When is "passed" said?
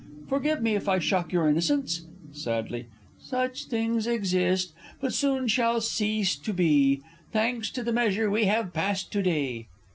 8.73-9.11